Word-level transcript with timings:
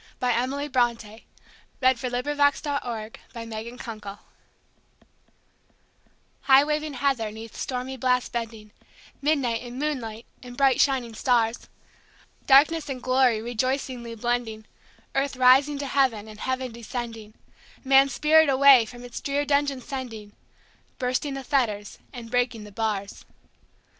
Emily 0.19 0.67
Brontë 0.67 1.21
High 1.79 1.83
waving 2.01 2.13
heather 2.25 2.41
'neath 2.41 2.51
stormy 2.55 2.87
blasts 3.05 3.19
bending 5.07 5.41
HIGH 6.49 6.63
waving 6.63 6.93
heather 6.95 7.31
'neath 7.31 7.55
stormy 7.55 7.97
blasts 7.97 8.29
bending, 8.29 8.71
Midnight 9.21 9.61
and 9.61 9.77
moonlight 9.77 10.25
and 10.41 10.57
bright 10.57 10.81
shining 10.81 11.13
stars, 11.13 11.69
Darkness 12.47 12.89
and 12.89 13.03
glory 13.03 13.43
rejoicingly 13.43 14.15
blending, 14.15 14.65
Earth 15.13 15.35
rising 15.37 15.77
to 15.77 15.85
heaven 15.85 16.27
and 16.27 16.39
heaven 16.39 16.71
descending, 16.71 17.35
Man's 17.83 18.13
spirit 18.15 18.49
away 18.49 18.85
from 18.87 19.03
its 19.03 19.21
drear 19.21 19.45
dungeon 19.45 19.81
sending, 19.81 20.33
Bursting 20.97 21.35
the 21.35 21.43
fetters 21.43 21.99
and 22.11 22.31
breaking 22.31 22.63
the 22.63 22.71
bars. 22.71 23.23